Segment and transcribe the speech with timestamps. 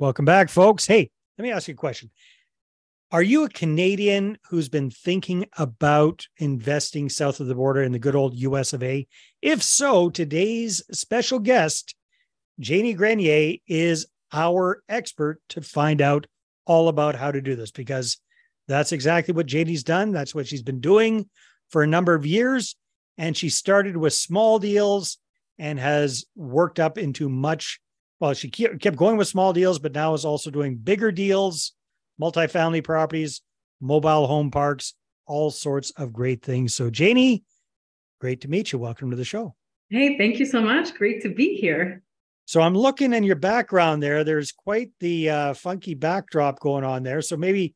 [0.00, 0.86] Welcome back, folks.
[0.86, 2.10] Hey, let me ask you a question.
[3.12, 7.98] Are you a Canadian who's been thinking about investing south of the border in the
[7.98, 9.06] good old US of A?
[9.42, 11.94] If so, today's special guest,
[12.58, 16.26] Janie Granier, is our expert to find out
[16.64, 18.16] all about how to do this because
[18.68, 20.12] that's exactly what Janie's done.
[20.12, 21.28] That's what she's been doing
[21.68, 22.74] for a number of years.
[23.18, 25.18] And she started with small deals
[25.58, 27.82] and has worked up into much.
[28.20, 31.72] Well, she kept going with small deals, but now is also doing bigger deals
[32.20, 33.40] multifamily properties,
[33.80, 34.94] mobile home parks,
[35.26, 36.74] all sorts of great things.
[36.74, 37.44] So, Janie,
[38.20, 38.78] great to meet you.
[38.78, 39.54] Welcome to the show.
[39.88, 40.94] Hey, thank you so much.
[40.94, 42.02] Great to be here.
[42.44, 44.22] So, I'm looking in your background there.
[44.22, 47.22] There's quite the uh, funky backdrop going on there.
[47.22, 47.74] So, maybe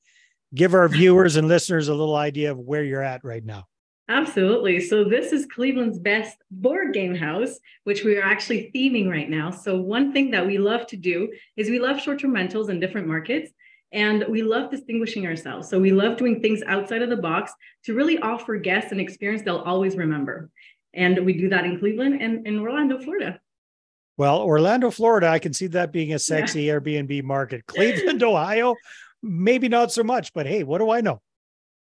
[0.55, 3.65] give our viewers and listeners a little idea of where you're at right now.
[4.09, 4.81] Absolutely.
[4.81, 9.51] So this is Cleveland's best board game house, which we are actually theming right now.
[9.51, 13.07] So one thing that we love to do is we love short-term rentals in different
[13.07, 13.51] markets.
[13.93, 15.71] And we love distinguishing ourselves.
[15.71, 17.53] So we love doing things outside of the box
[17.85, 20.51] to really offer guests an experience they'll always remember.
[20.93, 23.41] And we do that in Cleveland and in Orlando, Florida.
[24.17, 26.75] Well, Orlando, Florida, I can see that being a sexy yeah.
[26.75, 27.67] Airbnb market.
[27.67, 28.75] Cleveland, Ohio,
[29.23, 31.21] maybe not so much, but hey, what do I know?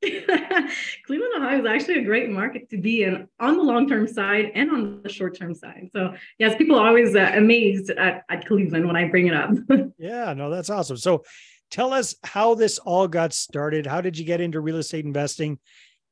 [1.06, 4.50] Cleveland, Ohio is actually a great market to be in on the long term side
[4.55, 5.91] and on the short term side.
[5.92, 9.53] So, yes, people are always uh, amazed at, at Cleveland when I bring it up.
[9.98, 10.97] yeah, no, that's awesome.
[10.97, 11.25] So,
[11.70, 13.86] tell us how this all got started.
[13.86, 15.58] How did you get into real estate investing?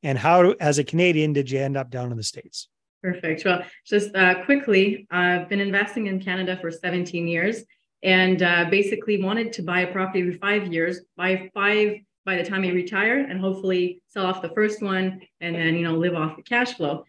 [0.03, 2.69] And how, as a Canadian, did you end up down in the States?
[3.03, 3.45] Perfect.
[3.45, 7.65] Well, just uh, quickly, I've been investing in Canada for 17 years
[8.03, 12.45] and uh, basically wanted to buy a property every five years, buy five by the
[12.45, 16.15] time you retire, and hopefully sell off the first one and then, you know, live
[16.15, 17.05] off the cash flow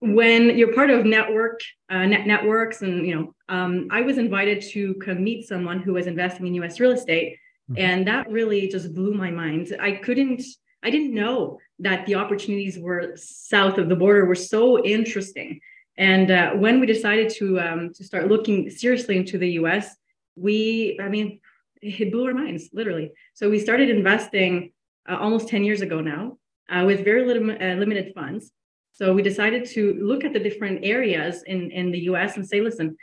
[0.00, 4.60] when you're part of network uh, net networks and you know um, i was invited
[4.60, 7.38] to come meet someone who was investing in us real estate
[7.70, 7.80] Mm-hmm.
[7.80, 9.74] And that really just blew my mind.
[9.80, 10.42] I couldn't,
[10.82, 15.60] I didn't know that the opportunities were south of the border were so interesting.
[15.96, 19.94] And uh, when we decided to um, to start looking seriously into the U.S.,
[20.36, 21.40] we, I mean,
[21.84, 23.12] it blew our minds literally.
[23.34, 24.72] So we started investing
[25.08, 26.38] uh, almost ten years ago now
[26.70, 28.50] uh, with very little, uh, limited funds.
[28.92, 32.36] So we decided to look at the different areas in in the U.S.
[32.36, 32.96] and say, listen,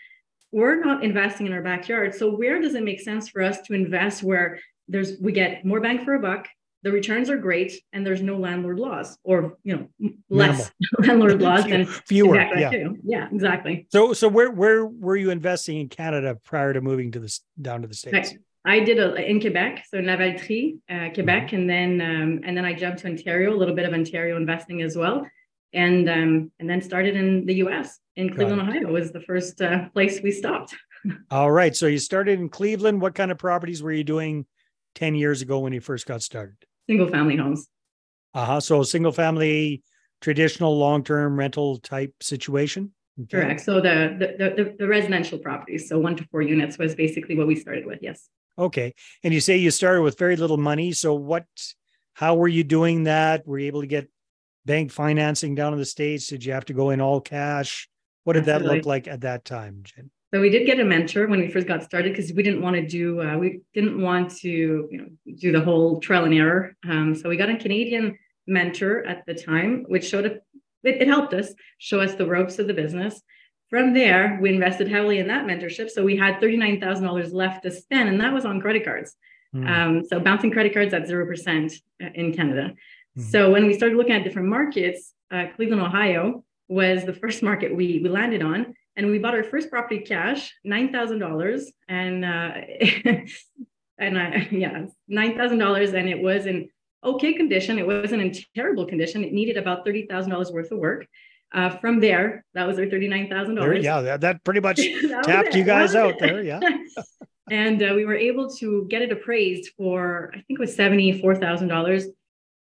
[0.52, 2.14] we're not investing in our backyard.
[2.16, 5.80] So where does it make sense for us to invest where there's we get more
[5.80, 6.48] bang for a buck,
[6.84, 11.66] the returns are great, and there's no landlord laws or you know less landlord laws
[11.66, 12.40] than fewer.
[12.40, 12.90] Exactly yeah.
[13.04, 13.88] yeah, exactly.
[13.92, 17.84] So so where where were you investing in Canada prior to moving to this down
[17.84, 18.32] to the states?
[18.32, 18.40] Right.
[18.64, 21.56] I did a, in Quebec, so Lavaltrie, uh, Quebec, mm-hmm.
[21.56, 24.82] and then um, and then I jumped to Ontario, a little bit of Ontario investing
[24.82, 25.26] as well
[25.74, 28.00] and um, and then started in the U.S.
[28.16, 30.76] in Cleveland, Ohio was the first uh, place we stopped.
[31.32, 33.02] All right, so you started in Cleveland.
[33.02, 34.46] What kind of properties were you doing
[34.96, 36.58] ten years ago when you first got started?
[36.88, 37.68] Single family homes.
[38.34, 38.60] Uh huh.
[38.60, 39.84] So single family,
[40.20, 42.92] traditional long term rental type situation.
[43.24, 43.42] Okay.
[43.42, 43.62] Correct.
[43.62, 47.48] So the, the the the residential properties, so one to four units, was basically what
[47.48, 48.00] we started with.
[48.02, 48.28] Yes.
[48.58, 50.92] Okay, and you say you started with very little money.
[50.92, 51.46] So what?
[52.14, 53.48] How were you doing that?
[53.48, 54.10] Were you able to get
[54.66, 56.28] bank financing down in the states?
[56.28, 57.90] Did you have to go in all cash?
[58.24, 58.68] What did Absolutely.
[58.68, 60.12] that look like at that time, Jen?
[60.34, 62.78] So we did get a mentor when we first got started because we didn't want
[62.78, 66.76] to do uh, we didn't want to you know do the whole trial and error.
[66.88, 68.18] Um, so we got a Canadian
[68.48, 70.34] mentor at the time, which showed up.
[70.84, 73.22] It, it helped us show us the ropes of the business.
[73.72, 75.90] From there, we invested heavily in that mentorship.
[75.90, 78.86] So we had thirty nine thousand dollars left to spend, and that was on credit
[78.86, 79.16] cards.
[79.56, 79.68] Mm.
[79.68, 81.74] Um, so bouncing credit cards at zero percent
[82.04, 82.76] uh, in Canada.
[83.18, 83.30] Mm-hmm.
[83.30, 87.76] So when we started looking at different markets, uh, Cleveland, Ohio was the first market
[87.76, 88.74] we, we landed on.
[88.98, 91.64] And we bought our first property cash, $9,000.
[91.88, 92.52] And, uh,
[93.98, 95.94] and I, yeah, $9,000.
[95.94, 96.70] And it was in
[97.04, 97.80] okay condition.
[97.80, 99.24] It wasn't in terrible condition.
[99.24, 101.08] It needed about $30,000 worth of work.
[101.54, 103.84] Uh, from there, that was our $39,000.
[103.84, 104.78] Yeah, that, that pretty much
[105.24, 106.42] tapped you guys out there.
[106.42, 106.62] Yeah.
[107.52, 112.06] and uh, we were able to get it appraised for, I think it was $74,000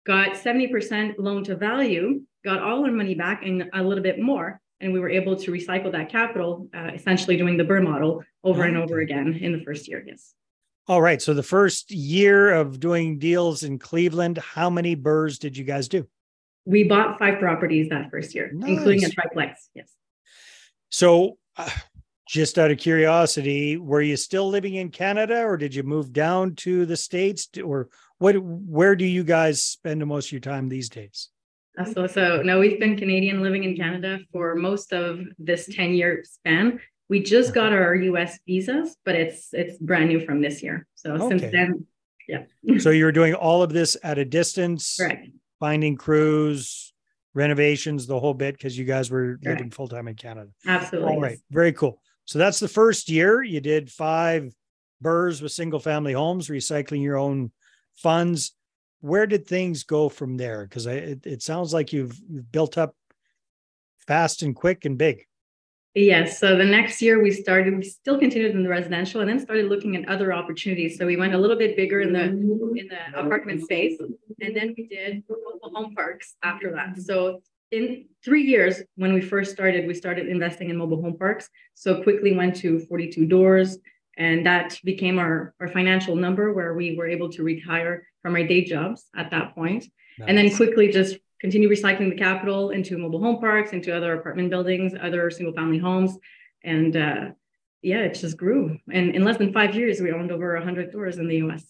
[0.06, 4.60] got 70% loan to value, got all our money back and a little bit more.
[4.81, 8.63] And we were able to recycle that capital, uh, essentially doing the BRRRR model over
[8.63, 10.04] and over again in the first year.
[10.06, 10.34] Yes.
[10.88, 11.22] All right.
[11.22, 15.88] So the first year of doing deals in Cleveland, how many BRRRRs did you guys
[15.88, 16.06] do?
[16.65, 18.69] We bought five properties that first year, nice.
[18.69, 19.69] including a triplex.
[19.75, 19.92] Yes.
[20.89, 21.69] So, uh,
[22.27, 26.56] just out of curiosity, were you still living in Canada or did you move down
[26.56, 30.69] to the States or what where do you guys spend the most of your time
[30.69, 31.30] these days?
[31.77, 35.94] Uh, so so no, we've been Canadian living in Canada for most of this 10
[35.94, 36.80] year span.
[37.10, 40.88] We just got our US visas, but it's it's brand new from this year.
[40.95, 41.38] So okay.
[41.38, 41.86] since then,
[42.27, 42.80] yeah.
[42.80, 45.31] so you're doing all of this at a distance, right?
[45.63, 46.92] Finding crews,
[47.33, 49.54] renovations, the whole bit, because you guys were right.
[49.54, 50.50] living full time in Canada.
[50.68, 51.10] Absolutely.
[51.10, 52.01] All right, very cool.
[52.25, 53.42] So that's the first year.
[53.42, 54.54] You did five
[55.01, 57.54] BRRRRs with single family homes, recycling your own
[57.95, 58.57] funds.
[59.00, 60.65] Where did things go from there?
[60.68, 62.94] Because it, it sounds like you've, you've built up
[64.06, 65.25] fast and quick and big.
[65.95, 66.40] Yes.
[66.40, 69.68] So the next year we started, we still continued in the residential and then started
[69.68, 70.98] looking at other opportunities.
[70.98, 74.00] So we went a little bit bigger in the in the apartment space.
[74.42, 77.00] And then we did mobile home parks after that.
[77.00, 81.48] So in three years, when we first started, we started investing in mobile home parks.
[81.75, 83.78] So quickly went to 42 doors.
[84.18, 88.46] And that became our, our financial number where we were able to retire from our
[88.46, 89.86] day jobs at that point.
[90.19, 90.30] Nice.
[90.30, 94.50] And then quickly just continue recycling the capital into mobile home parks, into other apartment
[94.50, 96.18] buildings, other single family homes.
[96.63, 97.31] And uh,
[97.81, 98.78] yeah, it just grew.
[98.90, 101.66] And in less than five years, we owned over 100 doors in the US.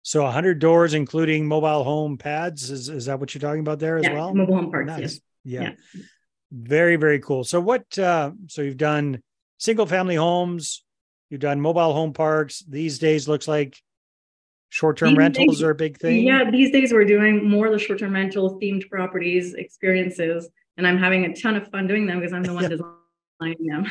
[0.00, 2.70] So 100 doors, including mobile home pads.
[2.70, 4.34] Is, is that what you're talking about there as yeah, well?
[4.34, 4.86] Mobile home parks.
[4.86, 5.00] Nice.
[5.00, 5.20] Yes.
[5.44, 5.62] Yeah.
[5.62, 6.02] yeah.
[6.50, 7.44] Very, very cool.
[7.44, 9.22] So what, uh, so you've done
[9.58, 10.82] single family homes,
[11.28, 12.64] you've done mobile home parks.
[12.66, 13.78] These days looks like
[14.74, 16.26] short-term these rentals days, are a big thing.
[16.26, 20.98] Yeah these days we're doing more of the short-term rental themed properties experiences and i'm
[20.98, 23.90] having a ton of fun doing them because i'm the one designing them.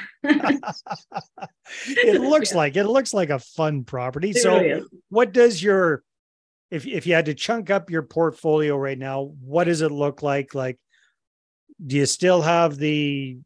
[1.87, 2.57] It looks yeah.
[2.57, 4.31] like it looks like a fun property.
[4.31, 6.03] It so really what does your
[6.69, 10.21] if, if you had to chunk up your portfolio right now what does it look
[10.21, 10.53] like?
[10.53, 10.79] Like
[11.85, 13.37] do you still have the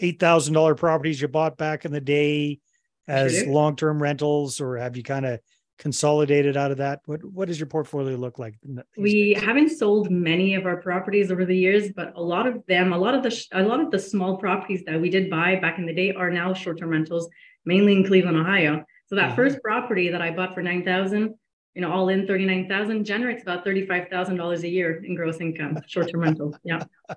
[0.00, 2.60] $8000 properties you bought back in the day
[3.08, 5.40] as long-term rentals or have you kind of
[5.78, 7.00] consolidated out of that?
[7.06, 8.54] What what does your portfolio look like?
[8.96, 12.92] We haven't sold many of our properties over the years, but a lot of them,
[12.92, 15.78] a lot of the a lot of the small properties that we did buy back
[15.78, 17.28] in the day are now short-term rentals,
[17.64, 18.84] mainly in Cleveland, Ohio.
[19.06, 19.36] So that uh-huh.
[19.36, 21.34] first property that I bought for nine thousand,
[21.76, 26.56] you know, all in 39,000 generates about $35,000 a year in gross income, short-term rental.
[26.64, 26.82] Yeah.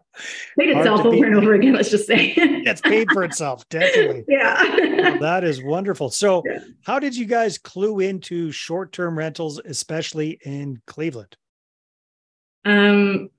[0.60, 2.34] Paid itself over and over again, let's just say.
[2.36, 4.26] it's paid for itself, definitely.
[4.28, 4.62] Yeah.
[4.76, 6.10] well, that is wonderful.
[6.10, 6.60] So yeah.
[6.84, 11.38] how did you guys clue into short-term rentals, especially in Cleveland?
[12.66, 13.30] Um,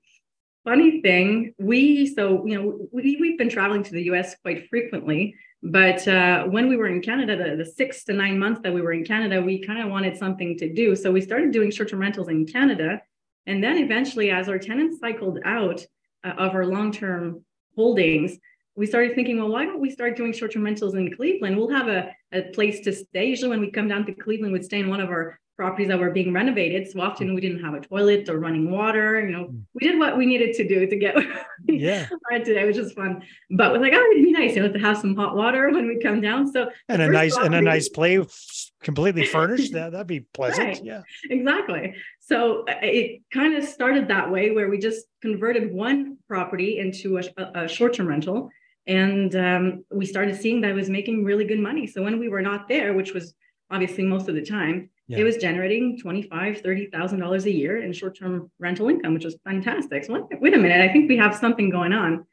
[0.63, 5.35] funny thing, we, so, you know, we, we've been traveling to the US quite frequently.
[5.63, 8.81] But uh, when we were in Canada, the, the six to nine months that we
[8.81, 10.95] were in Canada, we kind of wanted something to do.
[10.95, 13.01] So we started doing short term rentals in Canada.
[13.45, 15.85] And then eventually, as our tenants cycled out
[16.23, 18.37] uh, of our long term holdings,
[18.75, 21.57] we started thinking, well, why don't we start doing short term rentals in Cleveland?
[21.57, 23.25] We'll have a, a place to stay.
[23.25, 25.99] Usually, when we come down to Cleveland, we'd stay in one of our properties that
[25.99, 26.89] were being renovated.
[26.89, 29.23] So often we didn't have a toilet or running water.
[29.25, 29.59] You know, hmm.
[29.73, 31.15] we did what we needed to do to get
[31.67, 33.23] yeah right today, which is fun.
[33.51, 35.87] But was like, oh, it'd be nice, you know, to have some hot water when
[35.87, 36.51] we come down.
[36.51, 39.73] So and a nice property, and a nice place completely furnished.
[39.73, 40.67] that that'd be pleasant.
[40.67, 40.83] Right.
[40.83, 41.95] Yeah, exactly.
[42.19, 47.17] So uh, it kind of started that way, where we just converted one property into
[47.17, 47.23] a,
[47.55, 48.49] a short-term rental.
[48.87, 51.85] And um, we started seeing that it was making really good money.
[51.85, 53.35] So when we were not there, which was
[53.71, 55.19] obviously most of the time, yeah.
[55.19, 60.05] it was generating $25,000, $30,000 a year in short-term rental income, which was fantastic.
[60.05, 62.25] So wait a minute, I think we have something going on.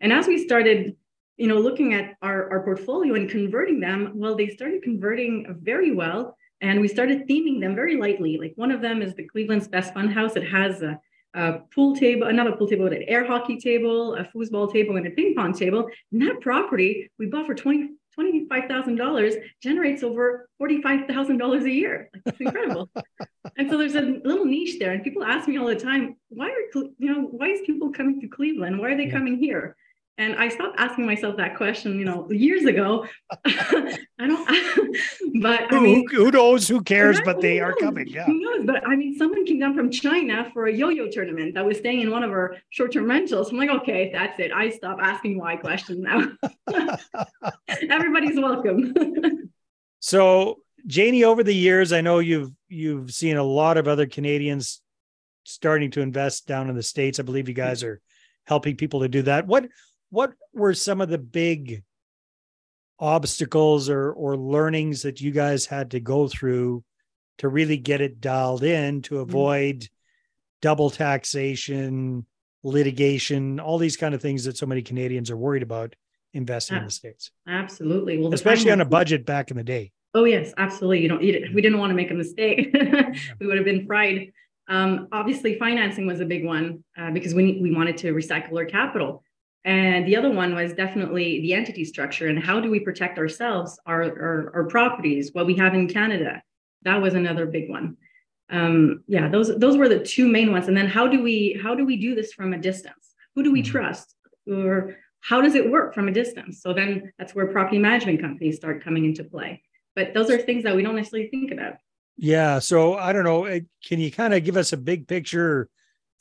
[0.00, 0.96] And as we started,
[1.36, 5.92] you know, looking at our, our portfolio and converting them, well, they started converting very
[5.92, 6.36] well.
[6.60, 8.38] And we started theming them very lightly.
[8.38, 10.36] Like one of them is the Cleveland's Best Fun House.
[10.36, 10.98] It has a,
[11.34, 15.10] a pool table, another pool table, an air hockey table, a foosball table, and a
[15.10, 15.88] ping pong table.
[16.12, 22.10] And that property we bought for 20, $25,000 generates over $45,000 a year.
[22.14, 22.90] Like, it's incredible.
[23.58, 24.92] and so there's a little niche there.
[24.92, 28.20] And people ask me all the time, why are, you know, why is people coming
[28.20, 28.78] to Cleveland?
[28.78, 29.12] Why are they yeah.
[29.12, 29.76] coming here?
[30.16, 33.04] And I stopped asking myself that question, you know, years ago.
[33.44, 34.48] I don't,
[35.42, 36.68] but I mean, who, who knows?
[36.68, 37.20] Who cares?
[37.24, 38.06] But they are coming.
[38.06, 38.24] Yeah.
[38.24, 38.64] Who knows?
[38.64, 42.00] But I mean, someone came down from China for a yo-yo tournament that was staying
[42.00, 43.50] in one of our short-term rentals.
[43.50, 44.52] I'm like, okay, that's it.
[44.52, 46.28] I stop asking why questions now.
[47.90, 48.94] Everybody's welcome.
[49.98, 54.80] so, Janie, over the years, I know you've you've seen a lot of other Canadians
[55.42, 57.18] starting to invest down in the states.
[57.18, 58.00] I believe you guys are
[58.44, 59.48] helping people to do that.
[59.48, 59.66] What
[60.14, 61.82] what were some of the big
[63.00, 66.84] obstacles or or learnings that you guys had to go through
[67.38, 69.28] to really get it dialed in to mm-hmm.
[69.28, 69.94] avoid mm-hmm.
[70.62, 72.24] double taxation
[72.62, 75.96] litigation all these kind of things that so many canadians are worried about
[76.32, 77.30] investing yeah, in the states?
[77.48, 78.18] Absolutely.
[78.18, 79.90] Well especially on a budget back in the day.
[80.14, 81.00] Oh yes absolutely.
[81.00, 82.70] You don't eat it we didn't want to make a mistake.
[82.74, 83.12] Yeah.
[83.40, 84.32] we would have been fried.
[84.68, 88.64] Um, obviously financing was a big one uh, because we we wanted to recycle our
[88.64, 89.24] capital
[89.64, 93.78] And the other one was definitely the entity structure and how do we protect ourselves,
[93.86, 96.42] our, our, our properties, what we have in Canada.
[96.82, 97.96] That was another big one.
[98.50, 100.68] Um, yeah, those those were the two main ones.
[100.68, 103.14] And then how do we how do we do this from a distance?
[103.34, 103.72] Who do we mm-hmm.
[103.72, 104.14] trust?
[104.46, 106.60] Or how does it work from a distance?
[106.60, 109.62] So then that's where property management companies start coming into play.
[109.96, 111.76] But those are things that we don't necessarily think about.
[112.18, 112.58] Yeah.
[112.58, 113.44] So I don't know.
[113.44, 115.70] Eh, can you kind of give us a big picture,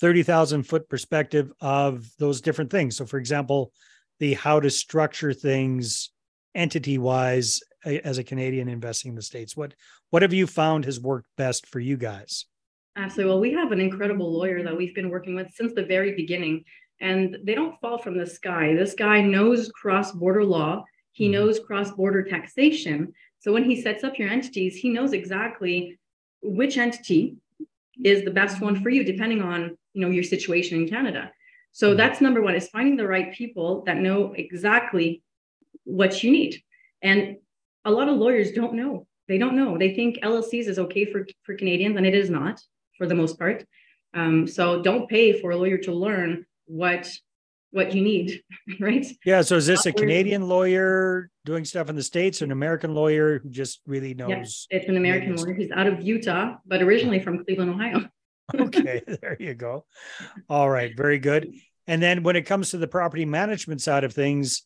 [0.03, 2.97] 30,000 foot perspective of those different things?
[2.97, 3.71] So, for example,
[4.19, 6.11] the how to structure things
[6.53, 9.55] entity wise as a Canadian investing in the States.
[9.55, 9.75] What,
[10.09, 12.47] what have you found has worked best for you guys?
[12.97, 13.31] Absolutely.
[13.31, 16.65] Well, we have an incredible lawyer that we've been working with since the very beginning,
[16.99, 18.75] and they don't fall from the sky.
[18.75, 20.83] This guy knows cross border law,
[21.13, 21.31] he mm-hmm.
[21.31, 23.13] knows cross border taxation.
[23.39, 25.97] So when he sets up your entities, he knows exactly
[26.41, 27.37] which entity
[28.03, 31.31] is the best one for you, depending on you know your situation in Canada.
[31.71, 31.97] So mm-hmm.
[31.97, 35.23] that's number one is finding the right people that know exactly
[35.83, 36.61] what you need.
[37.01, 37.37] And
[37.85, 39.07] a lot of lawyers don't know.
[39.27, 39.77] They don't know.
[39.77, 42.61] They think LLCs is okay for, for Canadians, and it is not
[42.97, 43.65] for the most part.
[44.13, 47.09] Um, so don't pay for a lawyer to learn what
[47.71, 48.43] what you need,
[48.79, 49.05] right?
[49.25, 49.41] Yeah.
[49.41, 53.49] So is this a Canadian lawyer doing stuff in the States, an American lawyer who
[53.49, 54.67] just really knows?
[54.69, 55.55] Yeah, it's an American lawyer.
[55.55, 58.07] He's out of Utah, but originally from Cleveland, Ohio.
[58.59, 59.85] okay, there you go.
[60.49, 61.53] All right, very good.
[61.87, 64.63] And then when it comes to the property management side of things,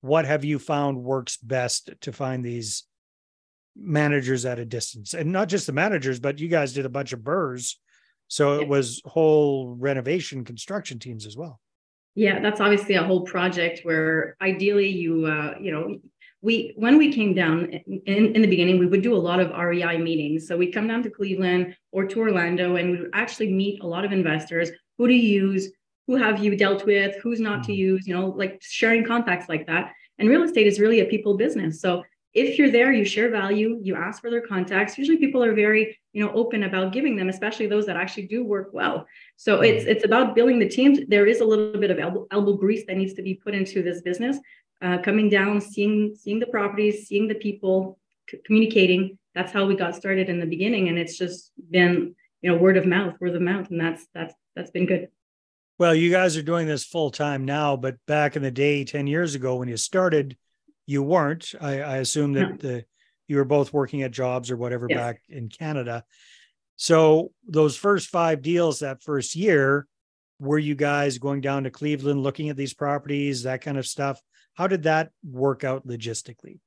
[0.00, 2.84] what have you found works best to find these
[3.74, 5.14] managers at a distance?
[5.14, 7.74] And not just the managers, but you guys did a bunch of BRRRRs.
[8.28, 11.60] So it was whole renovation construction teams as well.
[12.14, 15.98] Yeah, that's obviously a whole project where ideally you, uh, you know,
[16.42, 19.50] we when we came down in, in the beginning, we would do a lot of
[19.50, 20.46] REI meetings.
[20.46, 23.86] So we'd come down to Cleveland or to Orlando, and we would actually meet a
[23.86, 24.70] lot of investors.
[24.98, 25.70] Who to use?
[26.06, 27.16] Who have you dealt with?
[27.22, 27.80] Who's not to mm-hmm.
[27.80, 28.06] use?
[28.06, 29.92] You know, like sharing contacts like that.
[30.18, 31.80] And real estate is really a people business.
[31.80, 34.98] So if you're there, you share value, you ask for their contacts.
[34.98, 38.44] Usually people are very, you know, open about giving them, especially those that actually do
[38.44, 39.06] work well.
[39.36, 39.92] So it's mm-hmm.
[39.92, 41.00] it's about building the teams.
[41.08, 43.82] There is a little bit of elbow, elbow grease that needs to be put into
[43.82, 44.38] this business.
[44.82, 47.98] Uh, coming down, seeing seeing the properties, seeing the people,
[48.30, 49.18] c- communicating.
[49.34, 52.76] That's how we got started in the beginning, and it's just been you know word
[52.76, 55.08] of mouth, word of mouth, and that's that's that's been good.
[55.78, 59.06] Well, you guys are doing this full time now, but back in the day, ten
[59.06, 60.36] years ago when you started,
[60.84, 61.54] you weren't.
[61.60, 62.56] I, I assume that no.
[62.56, 62.84] the
[63.28, 64.98] you were both working at jobs or whatever yes.
[64.98, 66.04] back in Canada.
[66.76, 69.86] So those first five deals that first year,
[70.38, 74.20] were you guys going down to Cleveland looking at these properties, that kind of stuff?
[74.54, 76.60] How did that work out logistically?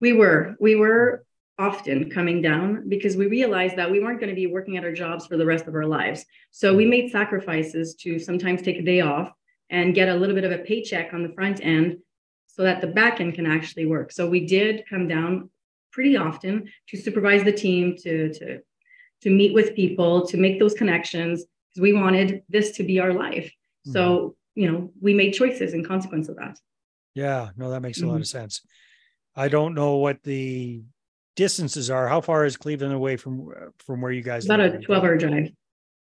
[0.00, 0.56] We were.
[0.60, 1.24] We were
[1.58, 4.92] often coming down because we realized that we weren't going to be working at our
[4.92, 6.24] jobs for the rest of our lives.
[6.50, 6.90] So we mm.
[6.90, 9.32] made sacrifices to sometimes take a day off
[9.70, 11.98] and get a little bit of a paycheck on the front end
[12.46, 14.12] so that the back end can actually work.
[14.12, 15.50] So we did come down
[15.92, 18.60] pretty often to supervise the team, to to
[19.22, 23.12] to meet with people, to make those connections because we wanted this to be our
[23.12, 23.46] life.
[23.86, 23.92] Mm-hmm.
[23.92, 26.58] So you know, we made choices in consequence of that.
[27.14, 28.10] Yeah, no, that makes a mm-hmm.
[28.10, 28.62] lot of sense.
[29.36, 30.82] I don't know what the
[31.36, 32.08] distances are.
[32.08, 34.44] How far is Cleveland away from from where you guys?
[34.44, 35.50] About a twelve-hour drive.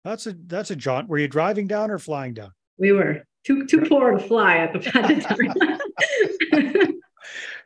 [0.03, 1.09] That's a that's a jaunt.
[1.09, 2.51] Were you driving down or flying down?
[2.77, 5.21] We were too too poor to fly at the, time.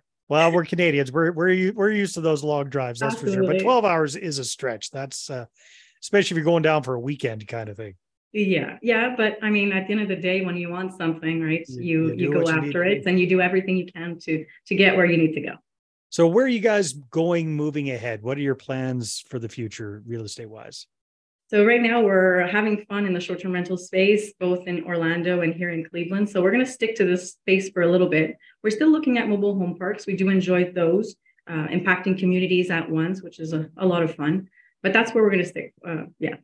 [0.30, 1.12] well, we're Canadians.
[1.12, 3.00] We're we're we're used to those long drives.
[3.00, 3.38] That's Absolutely.
[3.38, 3.54] for sure.
[3.54, 4.90] But twelve hours is a stretch.
[4.90, 5.46] That's uh,
[6.04, 7.96] especially if you're going down for a weekend kind of thing.
[8.34, 11.42] Yeah, yeah, but I mean, at the end of the day, when you want something,
[11.42, 14.76] right, you you, you go after it, and you do everything you can to to
[14.76, 15.54] get where you need to go.
[16.10, 18.24] So, where are you guys going moving ahead?
[18.24, 20.88] What are your plans for the future, real estate wise?
[21.50, 25.54] So right now we're having fun in the short-term rental space, both in Orlando and
[25.54, 26.28] here in Cleveland.
[26.28, 28.38] So we're going to stick to this space for a little bit.
[28.64, 30.08] We're still looking at mobile home parks.
[30.08, 31.16] We do enjoy those,
[31.48, 34.50] uh, impacting communities at once, which is a, a, lot of fun.
[34.84, 36.36] But that's where we're going to stick, uh, yeah,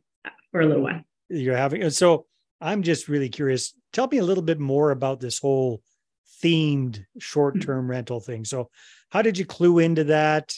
[0.50, 1.02] for a little while.
[1.28, 2.26] You're having so.
[2.60, 3.74] I'm just really curious.
[3.92, 5.82] Tell me a little bit more about this whole
[6.42, 7.90] themed short-term mm-hmm.
[7.90, 8.44] rental thing.
[8.44, 8.70] So,
[9.10, 10.52] how did you clue into that?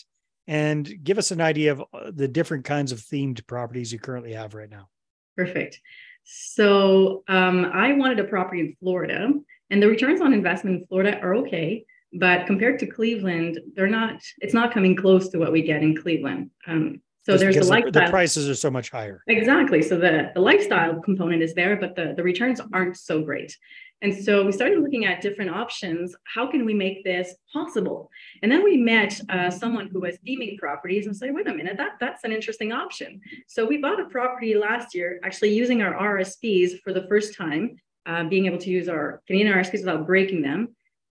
[0.47, 4.33] and give us an idea of uh, the different kinds of themed properties you currently
[4.33, 4.89] have right now.
[5.37, 5.81] Perfect.
[6.25, 9.33] So um, I wanted a property in Florida,
[9.71, 14.21] and the returns on investment in Florida are okay, but compared to Cleveland, they're not.
[14.39, 16.51] It's not coming close to what we get in Cleveland.
[16.67, 18.07] Um, so there's the lifestyle.
[18.07, 19.23] The prices are so much higher.
[19.29, 19.83] Exactly.
[19.83, 23.57] So the, the lifestyle component is there, but the, the returns aren't so great.
[24.03, 26.17] And so we started looking at different options.
[26.25, 28.11] How can we make this possible?
[28.43, 31.77] And then we met uh, someone who was theming properties and said, wait a minute,
[31.77, 33.21] that, that's an interesting option.
[33.47, 37.77] So we bought a property last year, actually using our RSPs for the first time
[38.05, 40.75] uh, being able to use our Canadian RSPs without breaking them.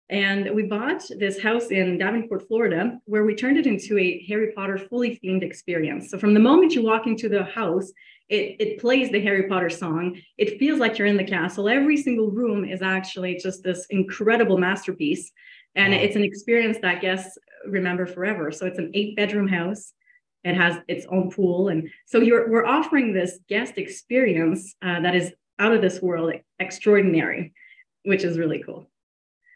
[0.09, 4.51] And we bought this house in Davenport, Florida, where we turned it into a Harry
[4.55, 6.11] Potter fully themed experience.
[6.11, 7.91] So from the moment you walk into the house,
[8.29, 10.19] it, it plays the Harry Potter song.
[10.37, 11.67] It feels like you're in the castle.
[11.67, 15.31] Every single room is actually just this incredible masterpiece.
[15.73, 15.99] And wow.
[15.99, 18.51] it's an experience that guests remember forever.
[18.51, 19.93] So it's an eight bedroom house.
[20.43, 21.69] It has its own pool.
[21.69, 26.33] And so you're, we're offering this guest experience uh, that is out of this world,
[26.59, 27.53] extraordinary,
[28.03, 28.87] which is really cool.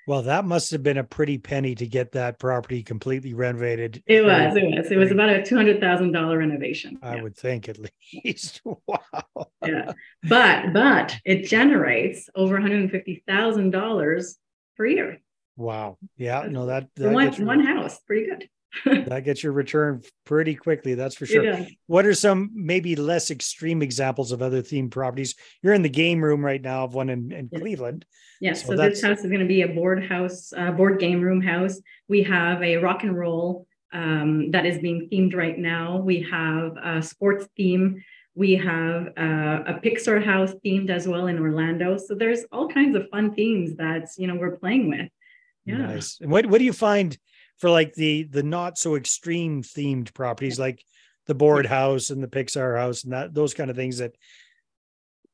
[0.09, 4.01] Well, that must have been a pretty penny to get that property completely renovated.
[4.07, 4.55] It was.
[4.55, 4.91] It was.
[4.91, 6.97] It was about a two hundred thousand dollar renovation.
[7.03, 7.21] I yeah.
[7.21, 7.77] would think at
[8.25, 8.59] least.
[8.65, 9.51] wow.
[9.63, 9.91] Yeah,
[10.23, 14.39] but but it generates over one hundred fifty thousand dollars
[14.77, 15.21] per year.
[15.57, 15.99] Wow.
[16.17, 16.47] Yeah.
[16.49, 18.49] No, that, that one one house, pretty good.
[18.85, 21.43] That gets your return pretty quickly that's for sure.
[21.43, 21.65] yeah.
[21.88, 25.35] what are some maybe less extreme examples of other themed properties?
[25.61, 27.59] You're in the game room right now of one in, in yeah.
[27.59, 28.05] cleveland
[28.41, 31.21] yes so, so this house is going to be a board house uh, board game
[31.21, 31.81] room house.
[32.07, 35.97] We have a rock and roll um, that is being themed right now.
[35.97, 38.03] We have a sports theme.
[38.35, 41.97] We have uh, a pixar house themed as well in orlando.
[41.97, 45.09] So there's all kinds of fun themes that you know we're playing with.
[45.65, 45.77] Yeah.
[45.77, 46.19] Nice.
[46.21, 47.17] And what, what do you find
[47.59, 50.83] for like the the not so extreme themed properties like
[51.27, 54.15] the board house and the Pixar house and that those kind of things that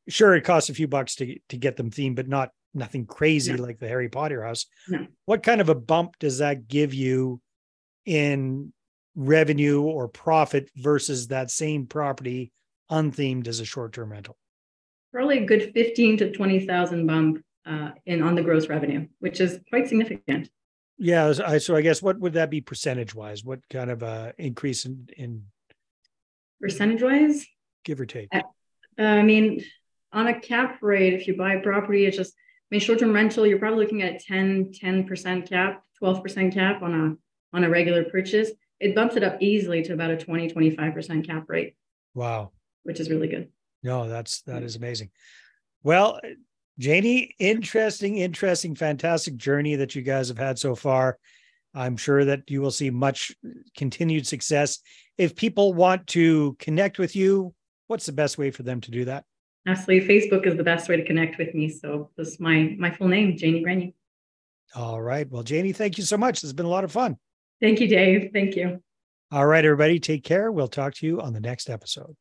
[0.10, 3.54] sure it costs a few bucks to to get them themed but not nothing crazy
[3.54, 3.64] no.
[3.64, 4.66] like the Harry Potter house.
[4.88, 5.08] No.
[5.26, 7.42] What kind of a bump does that give you
[8.06, 8.74] in
[9.16, 12.52] revenue or profit versus that same property
[12.92, 14.38] unthemed as a short-term rental?
[15.14, 19.60] Probably a good 15 to 20,000 bump uh, in on the gross revenue, which is
[19.70, 20.50] quite significant.
[20.98, 23.44] Yeah, I, so I guess what would that be percentage wise?
[23.44, 25.44] What kind of a increase in, in
[26.62, 27.46] percentage wise?
[27.84, 28.30] Give or take.
[28.34, 28.42] Uh,
[28.98, 29.64] I mean,
[30.14, 33.46] on a cap rate, if you buy a property, it's just I mean short-term rental,
[33.46, 38.52] you're probably looking at 10, 10% cap, 12% cap on a on a regular purchase.
[38.80, 41.76] It bumps it up easily to about a 20, 25% cap rate.
[42.14, 42.52] Wow.
[42.84, 43.50] Which is really good.
[43.84, 45.12] No, that's that is amazing.
[45.84, 46.20] Well,
[46.78, 51.18] Janie, interesting, interesting, fantastic journey that you guys have had so far.
[51.74, 53.34] I'm sure that you will see much
[53.76, 54.80] continued success.
[55.18, 57.54] If people want to connect with you,
[57.88, 59.26] what's the best way for them to do that?
[59.68, 60.08] Absolutely.
[60.08, 61.70] Facebook is the best way to connect with me.
[61.70, 63.94] So this is my my full name, Janie Granier.
[64.76, 65.30] All right.
[65.30, 66.36] Well, Janie, thank you so much.
[66.36, 67.18] This has been a lot of fun.
[67.62, 68.32] Thank you, Dave.
[68.34, 68.82] Thank you.
[69.32, 70.00] All right, everybody.
[70.00, 70.52] Take care.
[70.52, 72.16] We'll talk to you on the next episode.